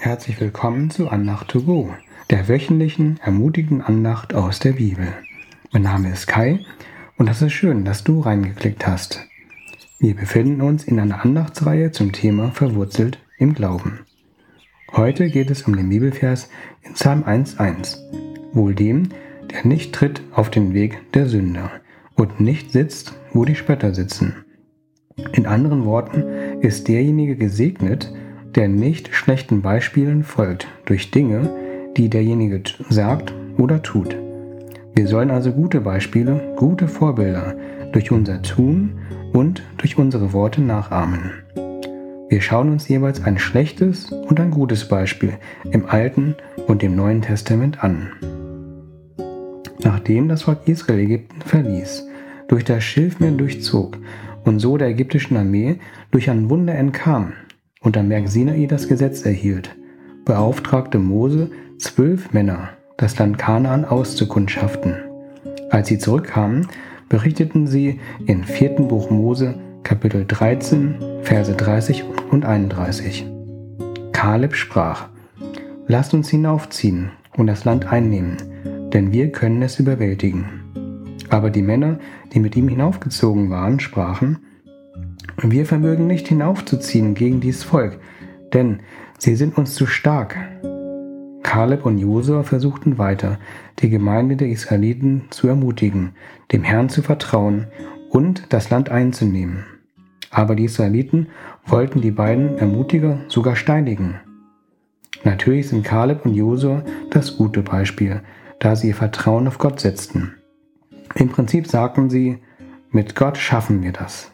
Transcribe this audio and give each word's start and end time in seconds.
Herzlich 0.00 0.40
willkommen 0.40 0.90
zu 0.90 1.08
Andacht 1.08 1.48
to 1.48 1.60
go, 1.60 1.92
der 2.30 2.48
wöchentlichen 2.48 3.18
ermutigenden 3.20 3.84
Andacht 3.84 4.32
aus 4.32 4.60
der 4.60 4.74
Bibel. 4.74 5.08
Mein 5.72 5.82
Name 5.82 6.12
ist 6.12 6.28
Kai 6.28 6.60
und 7.16 7.28
das 7.28 7.42
ist 7.42 7.52
schön, 7.52 7.84
dass 7.84 8.04
du 8.04 8.20
reingeklickt 8.20 8.86
hast. 8.86 9.26
Wir 9.98 10.14
befinden 10.14 10.60
uns 10.60 10.84
in 10.84 11.00
einer 11.00 11.24
Andachtsreihe 11.24 11.90
zum 11.90 12.12
Thema 12.12 12.52
Verwurzelt 12.52 13.18
im 13.38 13.54
Glauben. 13.54 13.98
Heute 14.92 15.30
geht 15.30 15.50
es 15.50 15.62
um 15.62 15.76
den 15.76 15.88
Bibelvers 15.88 16.48
in 16.82 16.94
Psalm 16.94 17.24
1.1. 17.24 17.98
Wohl 18.52 18.76
dem, 18.76 19.08
der 19.50 19.66
nicht 19.66 19.92
tritt 19.92 20.22
auf 20.32 20.48
den 20.48 20.74
Weg 20.74 21.12
der 21.12 21.26
Sünder 21.26 21.72
und 22.14 22.38
nicht 22.38 22.70
sitzt, 22.70 23.18
wo 23.32 23.44
die 23.44 23.56
Spötter 23.56 23.92
sitzen. 23.92 24.44
In 25.32 25.46
anderen 25.46 25.84
Worten 25.84 26.22
ist 26.60 26.86
derjenige 26.86 27.34
gesegnet, 27.34 28.12
der 28.54 28.68
nicht 28.68 29.14
schlechten 29.14 29.62
Beispielen 29.62 30.24
folgt 30.24 30.66
durch 30.86 31.10
Dinge, 31.10 31.50
die 31.96 32.08
derjenige 32.08 32.62
sagt 32.88 33.34
oder 33.56 33.82
tut. 33.82 34.16
Wir 34.94 35.06
sollen 35.06 35.30
also 35.30 35.52
gute 35.52 35.80
Beispiele, 35.80 36.54
gute 36.56 36.88
Vorbilder 36.88 37.54
durch 37.92 38.10
unser 38.10 38.42
Tun 38.42 38.98
und 39.32 39.62
durch 39.76 39.98
unsere 39.98 40.32
Worte 40.32 40.60
nachahmen. 40.60 41.32
Wir 42.28 42.40
schauen 42.40 42.70
uns 42.70 42.88
jeweils 42.88 43.24
ein 43.24 43.38
schlechtes 43.38 44.12
und 44.12 44.38
ein 44.40 44.50
gutes 44.50 44.88
Beispiel 44.88 45.34
im 45.70 45.86
Alten 45.86 46.34
und 46.66 46.82
im 46.82 46.94
Neuen 46.94 47.22
Testament 47.22 47.82
an. 47.82 48.12
Nachdem 49.82 50.28
das 50.28 50.42
Volk 50.42 50.66
Israel 50.66 51.00
Ägypten 51.00 51.40
verließ, 51.40 52.06
durch 52.48 52.64
das 52.64 52.82
Schilfmeer 52.82 53.30
durchzog 53.30 53.98
und 54.44 54.58
so 54.58 54.76
der 54.76 54.88
ägyptischen 54.88 55.36
Armee 55.36 55.78
durch 56.10 56.28
ein 56.28 56.50
Wunder 56.50 56.74
entkam 56.74 57.32
und 57.80 57.96
am 57.96 58.08
Berg 58.08 58.28
Sinai 58.28 58.66
das 58.66 58.88
Gesetz 58.88 59.24
erhielt, 59.24 59.76
beauftragte 60.24 60.98
Mose 60.98 61.50
zwölf 61.78 62.32
Männer, 62.32 62.70
das 62.96 63.18
Land 63.18 63.38
Kanaan 63.38 63.84
auszukundschaften. 63.84 64.96
Als 65.70 65.88
sie 65.88 65.98
zurückkamen, 65.98 66.66
berichteten 67.08 67.66
sie 67.66 68.00
in 68.26 68.44
4. 68.44 68.70
Buch 68.88 69.10
Mose 69.10 69.54
Kapitel 69.82 70.24
13, 70.26 70.96
Verse 71.22 71.54
30 71.54 72.04
und 72.30 72.44
31. 72.44 73.26
Kaleb 74.12 74.54
sprach, 74.54 75.08
Lasst 75.86 76.12
uns 76.12 76.28
hinaufziehen 76.28 77.12
und 77.36 77.46
das 77.46 77.64
Land 77.64 77.90
einnehmen, 77.90 78.36
denn 78.92 79.12
wir 79.12 79.32
können 79.32 79.62
es 79.62 79.78
überwältigen. 79.78 80.46
Aber 81.30 81.50
die 81.50 81.62
Männer, 81.62 81.98
die 82.32 82.40
mit 82.40 82.56
ihm 82.56 82.68
hinaufgezogen 82.68 83.48
waren, 83.48 83.80
sprachen, 83.80 84.38
Wir 85.36 85.66
vermögen 85.66 86.06
nicht 86.06 86.28
hinaufzuziehen 86.28 87.14
gegen 87.14 87.40
dies 87.40 87.62
Volk, 87.62 87.98
denn 88.52 88.80
sie 89.18 89.36
sind 89.36 89.56
uns 89.58 89.74
zu 89.74 89.86
stark. 89.86 90.36
Kaleb 91.42 91.86
und 91.86 91.98
Josua 91.98 92.42
versuchten 92.42 92.98
weiter, 92.98 93.38
die 93.78 93.88
Gemeinde 93.88 94.36
der 94.36 94.48
Israeliten 94.48 95.24
zu 95.30 95.48
ermutigen, 95.48 96.12
dem 96.52 96.62
Herrn 96.62 96.88
zu 96.88 97.02
vertrauen 97.02 97.68
und 98.10 98.52
das 98.52 98.70
Land 98.70 98.90
einzunehmen. 98.90 99.64
Aber 100.30 100.54
die 100.54 100.64
Israeliten 100.64 101.28
wollten 101.66 102.00
die 102.00 102.10
beiden 102.10 102.58
Ermutiger 102.58 103.20
sogar 103.28 103.56
steinigen. 103.56 104.20
Natürlich 105.24 105.68
sind 105.68 105.84
Kaleb 105.84 106.24
und 106.26 106.34
Josua 106.34 106.84
das 107.10 107.36
gute 107.36 107.62
Beispiel, 107.62 108.20
da 108.60 108.76
sie 108.76 108.88
ihr 108.88 108.94
Vertrauen 108.94 109.48
auf 109.48 109.58
Gott 109.58 109.80
setzten. 109.80 110.34
Im 111.14 111.28
Prinzip 111.28 111.66
sagten 111.66 112.10
sie, 112.10 112.38
mit 112.90 113.16
Gott 113.16 113.38
schaffen 113.38 113.82
wir 113.82 113.92
das. 113.92 114.32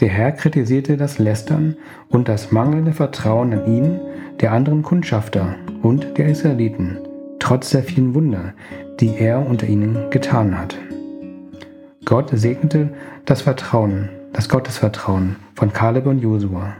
Der 0.00 0.08
Herr 0.08 0.32
kritisierte 0.32 0.96
das 0.96 1.18
Lästern 1.18 1.76
und 2.08 2.28
das 2.28 2.50
mangelnde 2.50 2.92
Vertrauen 2.92 3.52
an 3.52 3.66
ihn, 3.66 4.00
der 4.40 4.52
anderen 4.52 4.82
Kundschafter 4.82 5.54
und 5.82 6.18
der 6.18 6.28
Israeliten, 6.28 6.98
trotz 7.38 7.70
der 7.70 7.82
vielen 7.82 8.14
Wunder, 8.14 8.54
die 9.00 9.16
er 9.16 9.46
unter 9.46 9.66
ihnen 9.66 10.10
getan 10.10 10.58
hat. 10.58 10.76
Gott 12.04 12.30
segnete 12.32 12.90
das 13.24 13.42
Vertrauen 13.42 14.08
das 14.34 14.48
Gottesvertrauen 14.48 15.36
von 15.54 15.72
Kaleb 15.72 16.06
und 16.06 16.18
Josua. 16.18 16.74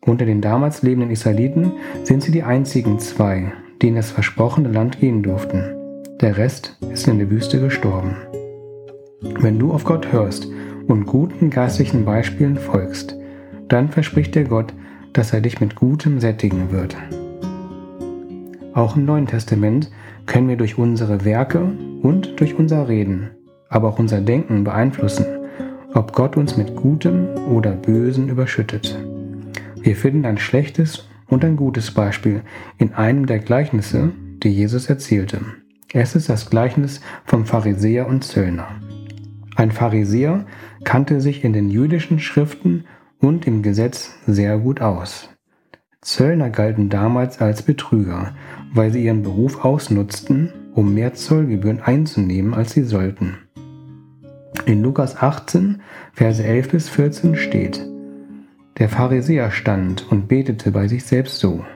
Unter 0.00 0.24
den 0.24 0.40
damals 0.40 0.82
lebenden 0.82 1.10
Israeliten 1.10 1.72
sind 2.02 2.22
sie 2.22 2.32
die 2.32 2.42
einzigen 2.42 2.98
zwei, 2.98 3.52
die 3.82 3.88
in 3.88 3.96
das 3.96 4.10
versprochene 4.10 4.70
Land 4.70 5.00
gehen 5.00 5.22
durften. 5.22 5.62
Der 6.22 6.38
Rest 6.38 6.78
ist 6.92 7.06
in 7.06 7.18
der 7.18 7.30
Wüste 7.30 7.60
gestorben. 7.60 8.16
Wenn 9.20 9.58
du 9.58 9.72
auf 9.72 9.84
Gott 9.84 10.10
hörst 10.10 10.48
und 10.90 11.06
guten 11.06 11.50
geistlichen 11.50 12.04
Beispielen 12.04 12.56
folgst, 12.56 13.16
dann 13.68 13.88
verspricht 13.88 14.34
dir 14.34 14.44
Gott, 14.44 14.74
dass 15.12 15.32
er 15.32 15.40
dich 15.40 15.60
mit 15.60 15.76
Gutem 15.76 16.20
sättigen 16.20 16.72
wird. 16.72 16.96
Auch 18.74 18.96
im 18.96 19.04
Neuen 19.04 19.26
Testament 19.26 19.90
können 20.26 20.48
wir 20.48 20.56
durch 20.56 20.78
unsere 20.78 21.24
Werke 21.24 21.72
und 22.02 22.40
durch 22.40 22.54
unser 22.54 22.88
Reden, 22.88 23.30
aber 23.68 23.88
auch 23.88 23.98
unser 23.98 24.20
Denken 24.20 24.64
beeinflussen, 24.64 25.26
ob 25.94 26.12
Gott 26.12 26.36
uns 26.36 26.56
mit 26.56 26.76
Gutem 26.76 27.28
oder 27.48 27.72
Bösen 27.72 28.28
überschüttet. 28.28 28.98
Wir 29.80 29.96
finden 29.96 30.24
ein 30.24 30.38
schlechtes 30.38 31.08
und 31.28 31.44
ein 31.44 31.56
gutes 31.56 31.92
Beispiel 31.92 32.42
in 32.78 32.94
einem 32.94 33.26
der 33.26 33.38
Gleichnisse, 33.38 34.10
die 34.42 34.50
Jesus 34.50 34.88
erzählte. 34.88 35.40
Es 35.92 36.14
ist 36.14 36.28
das 36.28 36.50
Gleichnis 36.50 37.00
vom 37.24 37.46
Pharisäer 37.46 38.06
und 38.06 38.22
Zöllner. 38.24 38.68
Ein 39.60 39.72
Pharisäer 39.72 40.46
kannte 40.84 41.20
sich 41.20 41.44
in 41.44 41.52
den 41.52 41.68
jüdischen 41.68 42.18
Schriften 42.18 42.84
und 43.18 43.46
im 43.46 43.60
Gesetz 43.62 44.14
sehr 44.26 44.56
gut 44.56 44.80
aus. 44.80 45.28
Zöllner 46.00 46.48
galten 46.48 46.88
damals 46.88 47.42
als 47.42 47.60
Betrüger, 47.60 48.32
weil 48.72 48.90
sie 48.90 49.04
ihren 49.04 49.22
Beruf 49.22 49.62
ausnutzten, 49.62 50.50
um 50.72 50.94
mehr 50.94 51.12
Zollgebühren 51.12 51.82
einzunehmen, 51.82 52.54
als 52.54 52.72
sie 52.72 52.84
sollten. 52.84 53.36
In 54.64 54.82
Lukas 54.82 55.18
18, 55.20 55.82
Verse 56.14 56.42
11 56.42 56.70
bis 56.70 56.88
14 56.88 57.36
steht, 57.36 57.86
Der 58.78 58.88
Pharisäer 58.88 59.50
stand 59.50 60.10
und 60.10 60.26
betete 60.26 60.70
bei 60.70 60.88
sich 60.88 61.04
selbst 61.04 61.38
so, 61.38 61.66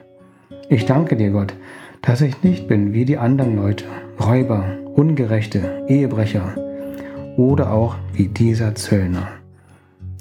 Ich 0.69 0.87
danke 0.87 1.15
dir, 1.17 1.29
Gott, 1.29 1.53
dass 2.01 2.21
ich 2.21 2.41
nicht 2.41 2.67
bin 2.67 2.93
wie 2.93 3.05
die 3.05 3.19
anderen 3.19 3.55
Leute, 3.55 3.85
Räuber, 4.19 4.75
Ungerechte, 4.95 5.85
Ehebrecher 5.87 6.64
oder 7.37 7.71
auch 7.71 7.95
wie 8.13 8.27
dieser 8.27 8.75
Zöllner. 8.75 9.27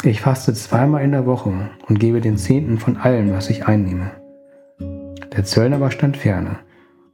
Ich 0.02 0.20
faste 0.20 0.52
zweimal 0.52 1.02
in 1.02 1.12
der 1.12 1.26
Woche 1.26 1.52
und 1.88 1.98
gebe 1.98 2.20
den 2.20 2.36
Zehnten 2.36 2.78
von 2.78 2.96
allem, 2.96 3.32
was 3.32 3.50
ich 3.50 3.66
einnehme. 3.66 4.10
Der 5.34 5.44
Zöllner 5.44 5.76
aber 5.76 5.90
stand 5.90 6.16
ferne, 6.16 6.58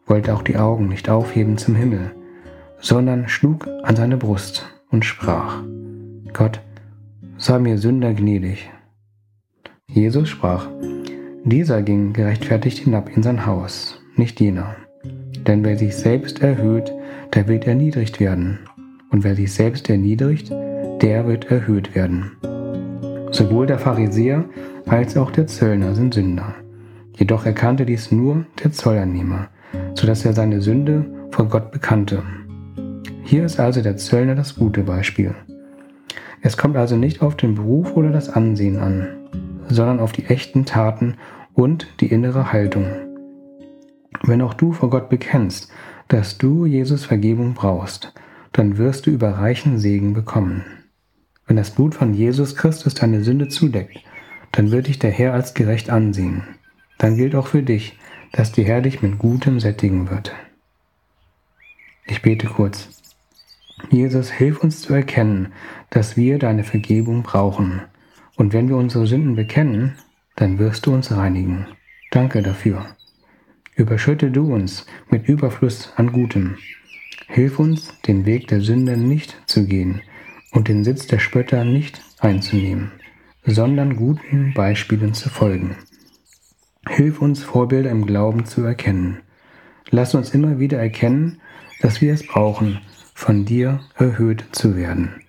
wollte 0.07 0.35
auch 0.35 0.43
die 0.43 0.57
Augen 0.57 0.89
nicht 0.89 1.09
aufheben 1.09 1.57
zum 1.57 1.75
Himmel, 1.75 2.11
sondern 2.81 3.29
schlug 3.29 3.69
an 3.83 3.97
seine 3.97 4.17
Brust 4.17 4.67
und 4.91 5.05
sprach, 5.05 5.63
Gott, 6.33 6.61
sei 7.37 7.59
mir 7.59 7.79
Sünder 7.79 8.13
gnädig. 8.13 8.71
Jesus 9.87 10.29
sprach, 10.29 10.69
dieser 11.45 11.83
ging 11.83 12.13
gerechtfertigt 12.13 12.79
hinab 12.79 13.09
in 13.17 13.23
sein 13.23 13.47
Haus, 13.47 14.01
nicht 14.17 14.41
jener. 14.41 14.77
Denn 15.47 15.65
wer 15.65 15.79
sich 15.79 15.97
selbst 15.97 16.43
erhöht, 16.43 16.93
der 17.35 17.49
wird 17.49 17.67
erniedrigt 17.67 18.21
werden. 18.21 18.59
Und 19.11 19.25
wer 19.25 19.35
sich 19.35 19.53
selbst 19.53 19.89
erniedrigt, 19.91 20.51
der 21.01 21.27
wird 21.27 21.51
erhöht 21.51 21.95
werden. 21.95 22.33
Sowohl 23.33 23.67
der 23.67 23.79
Pharisäer 23.79 24.45
als 24.87 25.17
auch 25.17 25.31
der 25.31 25.47
Zöllner 25.47 25.95
sind 25.95 26.15
Sünder. 26.15 26.55
Jedoch 27.17 27.47
erkannte 27.47 27.87
dies 27.87 28.11
nur 28.11 28.45
der 28.63 28.73
Zollernehmer, 28.73 29.49
so 29.95 30.07
dass 30.07 30.25
er 30.25 30.33
seine 30.33 30.61
Sünde 30.61 31.05
vor 31.31 31.47
Gott 31.47 31.71
bekannte 31.71 32.23
hier 33.31 33.45
ist 33.45 33.61
also 33.61 33.81
der 33.81 33.97
Zöllner 33.97 34.35
das 34.35 34.57
gute 34.57 34.83
Beispiel. 34.83 35.37
Es 36.43 36.57
kommt 36.57 36.77
also 36.77 36.97
nicht 36.97 37.23
auf 37.23 37.37
den 37.37 37.55
Beruf 37.55 37.97
oder 37.97 38.11
das 38.11 38.29
Ansehen 38.29 38.77
an, 38.77 39.07
sondern 39.69 40.01
auf 40.01 40.11
die 40.11 40.25
echten 40.25 40.65
Taten 40.65 41.15
und 41.55 41.87
die 42.01 42.09
innere 42.09 42.53
Haltung. 42.53 42.87
Wenn 44.25 44.43
auch 44.43 44.53
du 44.53 44.73
vor 44.73 44.91
Gott 44.91 45.09
bekennst, 45.11 45.71
dass 46.09 46.39
du 46.39 46.67
Jesus 46.67 47.05
Vergebung 47.05 47.55
brauchst, 47.55 48.13
dann 48.53 48.79
wirst 48.79 49.07
du 49.07 49.11
überreichen 49.11 49.79
Segen 49.79 50.15
bekommen. 50.15 50.65
Wenn 51.47 51.57
das 51.57 51.71
Blut 51.71 51.95
von 51.95 52.15
Jesus 52.15 52.57
Christus 52.57 52.95
deine 52.95 53.23
Sünde 53.23 53.49
zudeckt, 53.49 53.99
dann 54.53 54.71
wird 54.71 54.87
dich 54.87 54.99
der 54.99 55.11
Herr 55.11 55.35
als 55.35 55.55
gerecht 55.55 55.91
ansehen. 55.91 56.43
Dann 56.99 57.17
gilt 57.17 57.35
auch 57.35 57.47
für 57.47 57.63
dich, 57.63 57.99
dass 58.33 58.53
der 58.53 58.65
Herr 58.65 58.81
dich 58.81 59.03
mit 59.03 59.19
Gutem 59.19 59.61
sättigen 59.61 60.11
wird. 60.11 60.33
Ich 62.07 62.23
bete 62.23 62.47
kurz. 62.47 62.89
Jesus, 63.91 64.31
hilf 64.31 64.63
uns 64.63 64.83
zu 64.83 64.93
erkennen, 64.95 65.53
dass 65.89 66.17
wir 66.17 66.39
deine 66.39 66.65
Vergebung 66.65 67.23
brauchen. 67.23 67.81
Und 68.37 68.53
wenn 68.53 68.69
wir 68.69 68.77
unsere 68.77 69.07
Sünden 69.07 69.37
bekennen, 69.37 69.97
dann 70.37 70.59
wirst 70.59 70.87
du 70.87 70.93
uns 70.93 71.11
reinigen. 71.11 71.67
Danke 72.11 72.43
dafür. 72.43 72.87
Überschütte 73.75 74.31
du 74.31 74.53
uns 74.53 74.87
mit 75.09 75.29
Überfluss 75.29 75.93
an 75.97 76.13
Gutem. 76.13 76.59
Hilf 77.27 77.59
uns, 77.59 77.95
den 78.07 78.27
Weg 78.27 78.49
der 78.49 78.61
Sünde 78.61 78.97
nicht 78.97 79.37
zu 79.47 79.67
gehen 79.67 80.03
und 80.53 80.69
den 80.69 80.85
Sitz 80.85 81.07
der 81.07 81.19
Spötter 81.19 81.65
nicht 81.65 82.01
einzunehmen, 82.19 82.93
sondern 83.45 83.97
guten 83.97 84.53
Beispielen 84.55 85.15
zu 85.15 85.29
folgen. 85.29 85.77
Hilf 86.89 87.21
uns, 87.21 87.43
Vorbilder 87.43 87.91
im 87.91 88.07
Glauben 88.07 88.47
zu 88.47 88.63
erkennen. 88.63 89.21
Lass 89.91 90.15
uns 90.15 90.31
immer 90.31 90.59
wieder 90.59 90.79
erkennen, 90.79 91.41
dass 91.81 92.01
wir 92.01 92.13
es 92.13 92.27
brauchen, 92.27 92.81
von 93.15 93.45
dir 93.45 93.81
erhöht 93.97 94.45
zu 94.53 94.77
werden. 94.77 95.23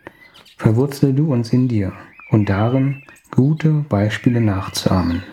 Verwurzle 0.57 1.13
du 1.13 1.31
uns 1.31 1.51
in 1.51 1.67
dir 1.67 1.93
und 2.29 2.49
darin, 2.49 3.03
gute 3.31 3.71
Beispiele 3.89 4.41
nachzuahmen, 4.41 5.23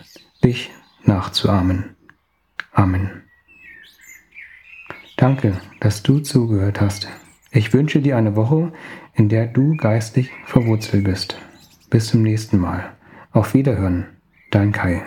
dich 0.43 0.71
nachzuahmen. 1.03 1.95
Amen. 2.71 3.28
Danke, 5.19 5.59
dass 5.81 6.01
du 6.01 6.19
zugehört 6.19 6.79
hast. 6.79 7.09
Ich 7.51 7.73
wünsche 7.73 7.99
dir 7.99 8.15
eine 8.15 8.37
Woche, 8.37 8.71
in 9.13 9.27
der 9.27 9.47
du 9.47 9.75
geistig 9.75 10.31
verwurzelt 10.45 11.03
bist. 11.03 11.35
Bis 11.89 12.07
zum 12.07 12.23
nächsten 12.23 12.57
Mal. 12.57 12.93
Auf 13.33 13.53
Wiederhören, 13.53 14.07
dein 14.49 14.71
Kai. 14.71 15.03